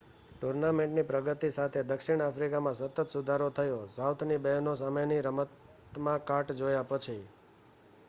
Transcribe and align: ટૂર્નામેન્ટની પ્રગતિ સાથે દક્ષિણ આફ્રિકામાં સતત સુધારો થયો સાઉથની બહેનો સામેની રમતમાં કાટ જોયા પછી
ટૂર્નામેન્ટની 0.31 1.03
પ્રગતિ 1.03 1.49
સાથે 1.49 1.83
દક્ષિણ 1.83 2.23
આફ્રિકામાં 2.27 2.79
સતત 2.79 3.05
સુધારો 3.11 3.51
થયો 3.53 3.77
સાઉથની 3.93 4.41
બહેનો 4.41 4.77
સામેની 4.77 5.23
રમતમાં 5.23 6.27
કાટ 6.27 6.57
જોયા 6.59 6.87
પછી 6.91 7.21